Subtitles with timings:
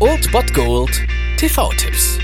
[0.00, 1.06] Old Bot Gold
[1.36, 2.18] TV-Tipps.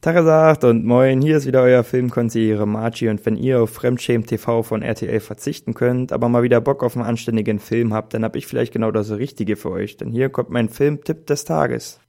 [0.00, 4.64] Tagesagt und moin, hier ist wieder euer Filmkonsigliere Margie und wenn ihr auf Fremdschämen TV
[4.64, 8.34] von RTL verzichten könnt, aber mal wieder Bock auf einen anständigen Film habt, dann hab
[8.34, 12.00] ich vielleicht genau das Richtige für euch, denn hier kommt mein Filmtipp des Tages.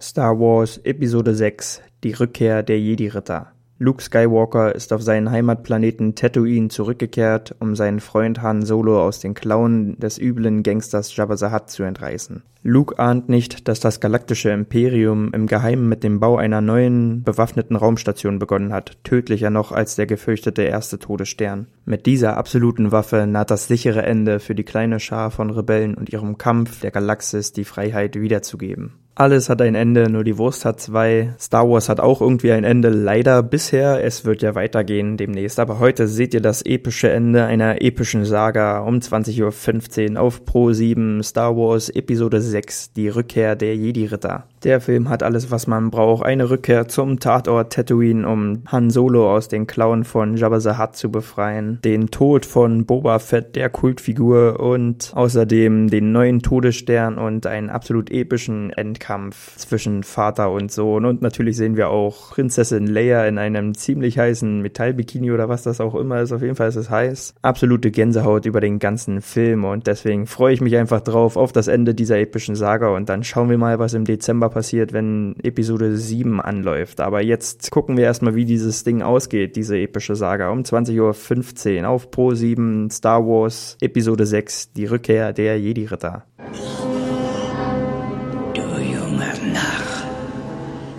[0.00, 6.68] Star Wars Episode 6 Die Rückkehr der Jedi-Ritter Luke Skywalker ist auf seinen Heimatplaneten Tatooine
[6.68, 11.82] zurückgekehrt, um seinen Freund Han Solo aus den Klauen des üblen Gangsters Jabba the zu
[11.82, 12.44] entreißen.
[12.62, 17.74] Luke ahnt nicht, dass das galaktische Imperium im Geheimen mit dem Bau einer neuen bewaffneten
[17.74, 21.66] Raumstation begonnen hat, tödlicher noch als der gefürchtete erste Todesstern.
[21.84, 26.12] Mit dieser absoluten Waffe naht das sichere Ende für die kleine Schar von Rebellen und
[26.12, 28.92] ihrem Kampf der Galaxis die Freiheit wiederzugeben.
[29.14, 31.34] Alles hat ein Ende, nur die Wurst hat zwei.
[31.38, 34.02] Star Wars hat auch irgendwie ein Ende, leider bisher.
[34.02, 35.60] Es wird ja weitergehen demnächst.
[35.60, 40.72] Aber heute seht ihr das epische Ende einer epischen Saga um 20.15 Uhr auf Pro
[40.72, 44.46] 7 Star Wars Episode 6, die Rückkehr der Jedi-Ritter.
[44.64, 46.24] Der Film hat alles, was man braucht.
[46.24, 50.96] Eine Rückkehr zum Tatort Tatooine, um Han Solo aus den Klauen von Jabba the Hutt
[50.96, 51.80] zu befreien.
[51.84, 58.10] Den Tod von Boba Fett, der Kultfigur und außerdem den neuen Todesstern und einen absolut
[58.10, 61.04] epischen Endkampf Kampf zwischen Vater und Sohn.
[61.04, 65.80] Und natürlich sehen wir auch Prinzessin Leia in einem ziemlich heißen Metallbikini oder was das
[65.80, 66.32] auch immer ist.
[66.32, 67.34] Auf jeden Fall ist es heiß.
[67.42, 71.68] Absolute Gänsehaut über den ganzen Film und deswegen freue ich mich einfach drauf auf das
[71.68, 75.96] Ende dieser epischen Saga und dann schauen wir mal, was im Dezember passiert, wenn Episode
[75.96, 77.00] 7 anläuft.
[77.00, 80.50] Aber jetzt gucken wir erstmal, wie dieses Ding ausgeht, diese epische Saga.
[80.50, 86.24] Um 20.15 Uhr auf Pro 7 Star Wars Episode 6, die Rückkehr der Jedi-Ritter.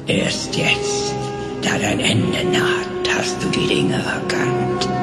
[0.06, 1.16] Erst jetzt,
[1.62, 5.03] da dein Ende naht, hast du die Dinge erkannt.